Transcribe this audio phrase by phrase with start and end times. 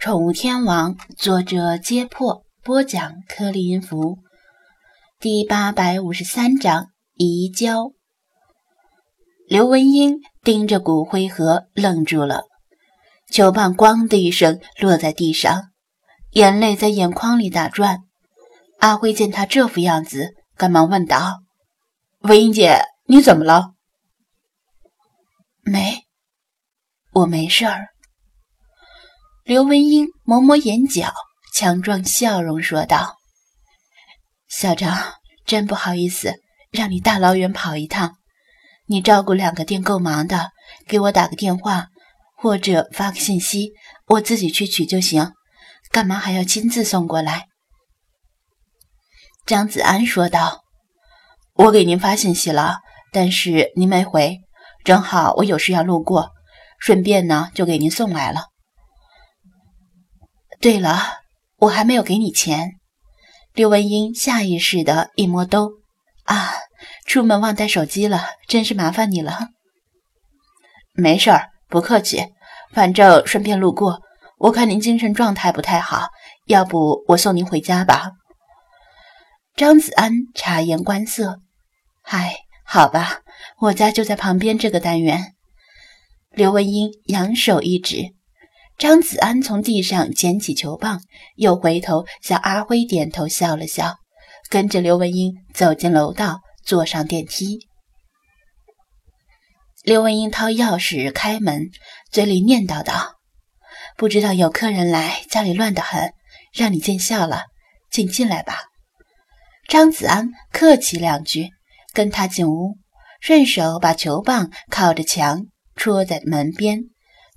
[0.00, 4.16] 宠物天王》，作者：揭破，播讲：颗粒音符，
[5.20, 7.92] 第八百五十三章移交。
[9.46, 12.44] 刘文英盯着骨灰盒，愣住了。
[13.30, 15.64] 球棒“咣”的一声落在地上，
[16.30, 17.98] 眼泪在眼眶里打转。
[18.78, 21.42] 阿辉见他这副样子，赶忙问道
[22.24, 23.74] ：“文英姐，你怎么了
[25.60, 26.06] ？”“没，
[27.12, 27.88] 我没事儿。”
[29.50, 31.12] 刘文英抹抹眼角，
[31.52, 33.16] 强装笑容说道
[34.48, 34.96] ：“小张，
[35.44, 36.36] 真不好意思，
[36.70, 38.14] 让你大老远跑一趟。
[38.86, 40.50] 你照顾两个店够忙的，
[40.86, 41.88] 给我打个电话，
[42.36, 43.72] 或者发个信息，
[44.06, 45.32] 我自己去取就行。
[45.90, 47.48] 干嘛还要亲自送过来？”
[49.46, 50.60] 张子安说道
[51.58, 52.78] ：“我给您发信息了，
[53.12, 54.38] 但是您没回，
[54.84, 56.30] 正好我有事要路过，
[56.78, 58.44] 顺便呢就给您送来了。”
[60.60, 61.00] 对了，
[61.56, 62.72] 我还没有给你钱。
[63.54, 65.70] 刘文英下意识的一摸兜，
[66.24, 66.52] 啊，
[67.06, 69.48] 出门忘带手机了，真是麻烦你了。
[70.92, 72.26] 没事儿，不客气，
[72.74, 74.02] 反正顺便路过。
[74.36, 76.08] 我看您精神状态不太好，
[76.44, 78.10] 要不我送您回家吧。
[79.56, 81.40] 张子安察言观色，
[82.02, 83.20] 嗨，好吧，
[83.60, 85.32] 我家就在旁边这个单元。
[86.30, 88.19] 刘文英扬手一指。
[88.80, 91.02] 张子安从地上捡起球棒，
[91.36, 93.96] 又回头向阿辉点头笑了笑，
[94.48, 97.58] 跟着刘文英走进楼道，坐上电梯。
[99.82, 101.68] 刘文英掏钥匙开门，
[102.10, 103.16] 嘴里念叨道
[103.98, 106.14] ：“不知道有客人来，家里乱得很，
[106.54, 107.42] 让你见笑了，
[107.90, 108.62] 请进来吧。”
[109.68, 111.50] 张子安客气两句，
[111.92, 112.78] 跟他进屋，
[113.20, 116.84] 顺手把球棒靠着墙戳在门边。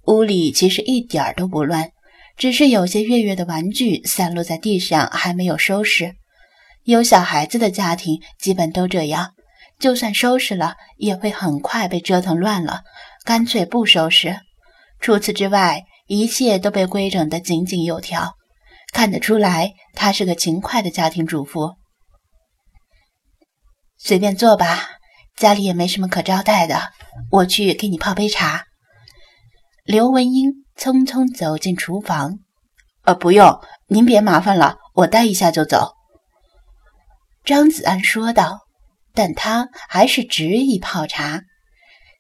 [0.06, 1.92] 屋里其实一点儿都不乱，
[2.36, 6.16] 只是有些月月的玩具散落在地上，还没有收拾。
[6.84, 9.32] 有小孩子的家庭基本都这样，
[9.80, 12.82] 就算收拾了，也会很快被折腾乱了，
[13.24, 14.40] 干脆不收拾。
[15.00, 18.34] 除此之外，一切都被规整得井井有条，
[18.92, 21.76] 看得出来她是个勤快的家庭主妇。
[23.98, 24.98] 随便坐吧，
[25.38, 26.92] 家里也没什么可招待的，
[27.32, 28.66] 我去给你泡杯茶。
[29.84, 32.40] 刘文英匆匆走进厨房
[33.04, 35.92] ，“呃，不用，您别麻烦了，我待一下就走。”
[37.44, 38.62] 张子安说道，
[39.14, 41.42] 但他还是执意泡茶。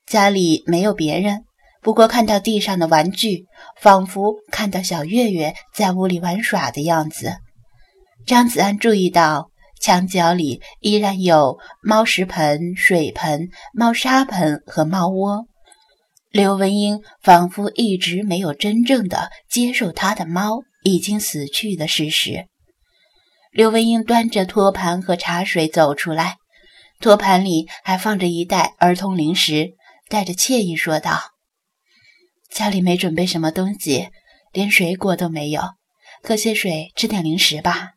[0.05, 1.45] 家里没有别人，
[1.81, 3.45] 不过看到地上的玩具，
[3.79, 7.37] 仿佛看到小月月在屋里玩耍的样子。
[8.25, 15.45] 张子安注意到墙角里依然有猫食盆、水盆、猫砂盆和猫窝。
[16.33, 22.47] 刘文英仿佛一直没有真正的接受他的猫已经死去的事实。
[23.51, 26.37] 刘文英端着托盘和茶水走出来，
[26.99, 29.73] 托盘里还放着一袋儿童零食，
[30.09, 31.21] 带着惬意说道
[32.49, 34.09] ：“家里没准备什么东西，
[34.51, 35.61] 连水果都没有，
[36.23, 37.91] 喝些水，吃点零食吧。”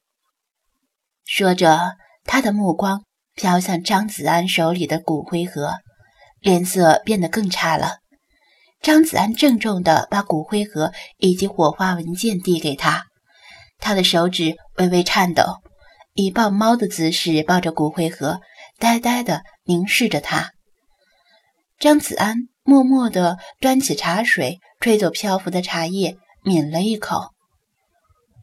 [1.24, 1.92] 说着，
[2.24, 3.02] 他的目光
[3.34, 5.76] 飘向张子安手里的骨灰盒，
[6.42, 8.00] 脸色变得更差了。
[8.82, 13.04] 张子安郑重地把骨灰盒以及火化文件递给他，
[13.78, 15.42] 他的手指微微颤抖，
[16.14, 18.40] 以抱猫的姿势抱着骨灰盒，
[18.78, 20.52] 呆呆地凝视着他。
[21.78, 27.32] 张子安默默地端起茶水，吹走漂浮的茶叶，抿了一口。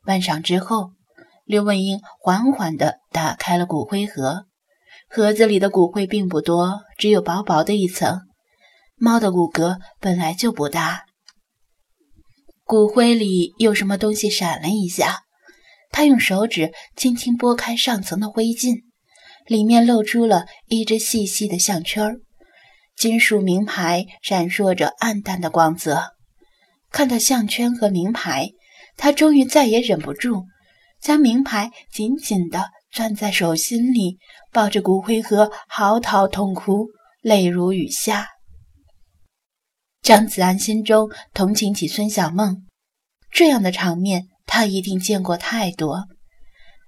[0.06, 0.92] 半晌之后，
[1.46, 4.46] 刘文英缓缓地打开了骨灰盒，
[5.10, 8.22] 盒子里的骨灰并不多，只有薄薄的一层。
[8.96, 11.06] 猫的骨骼本来就不大，
[12.64, 15.24] 骨灰里有什么东西闪了一下，
[15.92, 18.84] 他用手指轻轻拨开上层的灰烬，
[19.46, 22.18] 里面露出了一只细细的项圈
[22.96, 26.14] 金属名牌闪烁着暗淡的光泽。
[26.92, 28.52] 看到项圈和名牌，
[28.96, 30.46] 他终于再也忍不住，
[31.02, 34.20] 将名牌紧紧地攥在手心里，
[34.52, 36.88] 抱着骨灰盒嚎啕痛哭，
[37.22, 38.28] 泪如雨下。
[40.04, 42.68] 张子安心中同情起孙小梦，
[43.32, 46.08] 这样的场面他一定见过太多。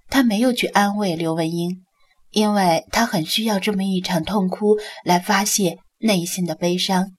[0.09, 1.85] 他没有去安慰刘文英，
[2.31, 4.75] 因为他很需要这么一场痛哭
[5.05, 7.13] 来发泄内心的悲伤，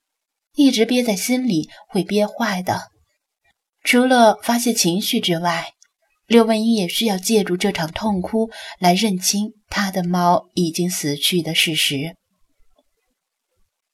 [0.53, 2.91] 一直憋在心里会憋坏的。
[3.83, 5.71] 除了发泄情绪之外，
[6.27, 12.16] 刘文英也需要借助这场痛哭来认清他的猫已经死去的事实。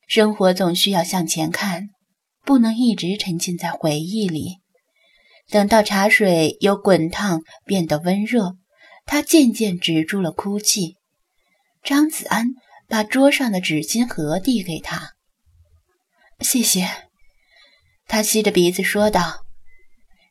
[0.07, 1.89] 生活总需要向前看。
[2.45, 4.57] 不能一直沉浸在回忆里。
[5.49, 8.57] 等到茶水由滚烫变得温热，
[9.05, 10.97] 他渐渐止住了哭泣。
[11.83, 12.47] 张子安
[12.89, 15.13] 把桌上的纸巾盒递给他，
[16.41, 16.89] 谢谢。
[18.07, 19.45] 他吸着鼻子说道：“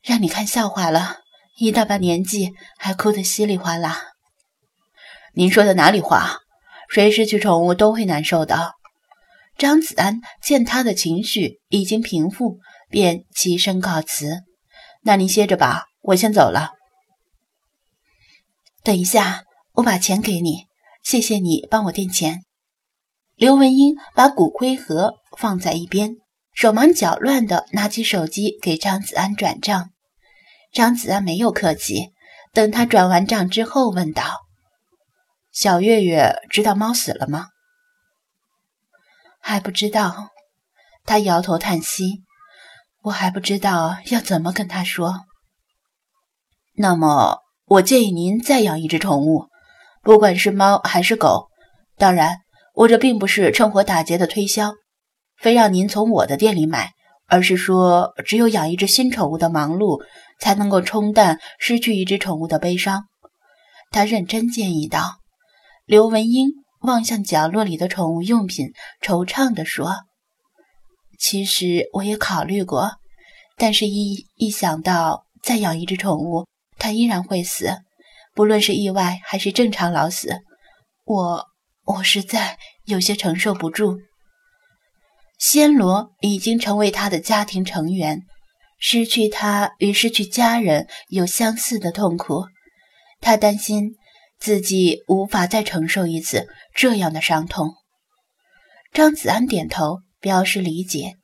[0.05, 1.21] 让你看笑话了，
[1.57, 4.13] 一大把年纪还哭得稀里哗啦。”
[5.33, 6.41] 您说的哪里话？
[6.91, 8.75] 谁失去宠物都会难受的。
[9.57, 12.59] 张子安见他的情绪已经平复，
[12.89, 14.41] 便起身告辞。
[15.03, 16.71] 那您歇着吧，我先走了。
[18.83, 19.45] 等一下，
[19.75, 20.67] 我把钱给你，
[21.05, 22.43] 谢谢你帮我垫钱。
[23.37, 26.17] 刘文英把骨灰盒放在一边，
[26.55, 29.91] 手忙脚乱地拿起手机给张子安转账。
[30.73, 32.13] 张子安没有客气，
[32.53, 34.25] 等他转完账之后，问道
[35.53, 37.49] ：“小月月知道猫死了吗？”
[39.43, 40.29] 还不知道。
[41.05, 42.23] 他摇头叹息。
[43.03, 45.25] 我还不知道要怎么跟他说。
[46.77, 49.49] 那么，我建议您再养一只宠物，
[50.03, 51.49] 不管是猫还是狗。
[51.97, 52.37] 当然，
[52.75, 54.73] 我这并不是趁火打劫的推销，
[55.37, 56.93] 非让您从我的店里买，
[57.27, 60.01] 而是说，只有养一只新宠物的忙碌，
[60.39, 63.07] 才能够冲淡失去一只宠物的悲伤。
[63.91, 65.17] 他认真建议道。
[65.87, 66.51] 刘文英
[66.83, 69.95] 望向角落里的宠物用品，惆怅地说。
[71.19, 72.93] 其实我也考虑过，
[73.57, 76.47] 但是，一一想到再养一只宠物，
[76.79, 77.79] 它依然会死，
[78.35, 80.41] 不论是意外还是正常老死，
[81.05, 81.47] 我
[81.85, 84.01] 我实在有些承受不住。
[85.41, 88.23] 暹罗已经成为他的家庭成员，
[88.79, 92.45] 失去他与失去家人有相似的痛苦，
[93.21, 93.95] 他担心
[94.43, 97.75] 自己无法再承受一次这样的伤痛。
[98.93, 100.01] 张子安点头。
[100.23, 101.17] 表示理解，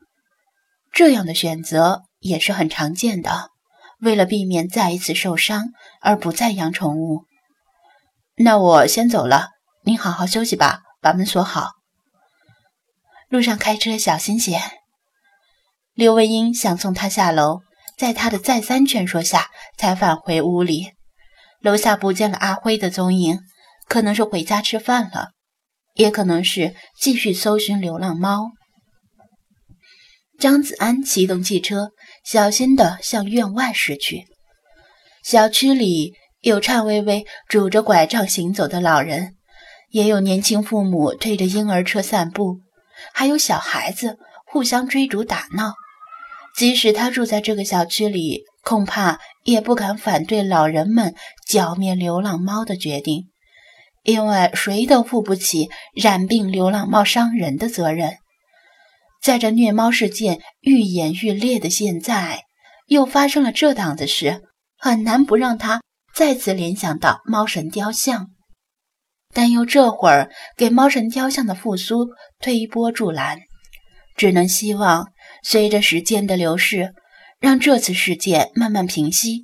[0.93, 3.50] 这样的选择也是很常见的。
[4.00, 5.67] 为了避免再一次受伤
[6.00, 7.23] 而不再养宠物，
[8.35, 9.50] 那我先走了，
[9.85, 11.75] 您好好休息吧，把门锁好。
[13.29, 14.61] 路上开车小心些。
[15.94, 17.61] 刘文英想送他下楼，
[17.97, 20.97] 在他的再三劝说下，才返回屋里。
[21.60, 23.40] 楼下不见了阿辉的踪影，
[23.88, 25.31] 可能是回家吃饭了，
[25.94, 28.50] 也可能是继续搜寻流浪猫。
[30.38, 31.90] 张子安启动汽车，
[32.25, 34.26] 小心地向院外驶去。
[35.25, 39.34] 小区里有颤巍巍拄着拐杖行走的老人，
[39.90, 42.60] 也有年轻父母推着婴儿车散步，
[43.12, 44.16] 还有小孩子
[44.46, 45.75] 互相追逐打闹。
[46.55, 51.14] 即使他住在这个小区里，恐怕也不敢反对老人们
[51.46, 53.30] 剿灭流浪猫的决定，
[54.02, 58.18] 因为谁都负不起染病流浪猫伤人的责任。
[59.22, 62.42] 在这虐猫事件愈演愈烈的现在，
[62.88, 64.42] 又发生了这档子事，
[64.76, 65.80] 很难不让他
[66.14, 68.28] 再次联想到猫神雕像，
[69.32, 72.08] 但又这会儿给猫神雕像的复苏
[72.38, 73.38] 推波助澜，
[74.14, 75.06] 只能希望
[75.42, 76.92] 随着时间的流逝，
[77.40, 79.43] 让这次事件慢慢平息。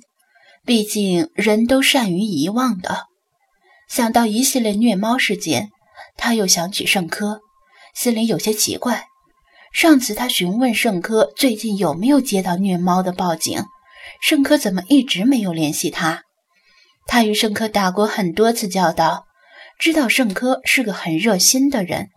[0.65, 3.05] 毕竟人都善于遗忘的。
[3.87, 5.69] 想到一系列虐猫事件，
[6.17, 7.41] 他又想起盛科，
[7.93, 9.05] 心里有些奇怪。
[9.71, 13.63] 上次他询问盛科最近有没有接到虐猫的报警，
[14.21, 16.23] 盛科怎么一直没有联系他？
[17.05, 19.25] 他与圣科打过很多次交道，
[19.77, 22.09] 知道圣科是个很热心的人。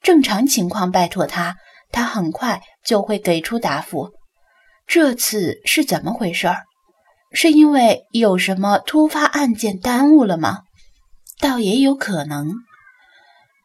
[0.00, 1.56] 正常情况拜托他，
[1.90, 4.10] 他很快就会给出答复。
[4.88, 6.48] 这次是怎么回事？
[7.32, 10.62] 是因为有什么突发案件耽误了吗？
[11.38, 12.54] 倒也有可能。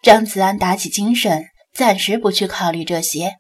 [0.04, 1.46] 张子安打起精神。
[1.74, 3.38] 暂时不去考虑这些，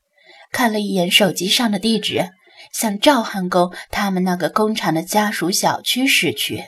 [0.51, 2.31] 看了一眼手机上的地址，
[2.71, 6.63] 向赵汉沟他们那个工厂的家属小区驶去。